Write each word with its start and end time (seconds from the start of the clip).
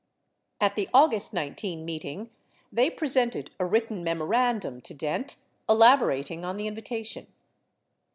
2 0.61 0.65
At 0.65 0.75
the 0.75 0.89
August 0.95 1.31
19 1.31 1.85
meeting, 1.85 2.31
they 2.71 2.89
presented 2.89 3.51
a 3.59 3.65
written 3.67 4.03
memorandum 4.03 4.81
to 4.81 4.95
Dent 4.95 5.35
elaborating 5.69 6.43
on 6.43 6.57
the 6.57 6.65
invitation. 6.65 7.27